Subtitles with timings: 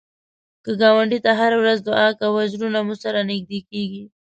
[0.63, 4.03] که ګاونډي ته هره ورځ دعا کوې، زړونه مو سره نږدې کېږي